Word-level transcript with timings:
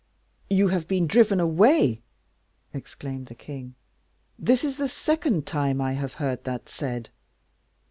"You 0.49 0.69
have 0.69 0.87
been 0.87 1.05
driven 1.05 1.39
away!" 1.39 2.01
exclaimed 2.73 3.27
the 3.27 3.35
king. 3.35 3.75
"This 4.39 4.63
is 4.63 4.77
the 4.77 4.89
second 4.89 5.45
time 5.45 5.79
I 5.79 5.93
have 5.93 6.15
heard 6.15 6.43
that 6.43 6.67
said." 6.69 7.11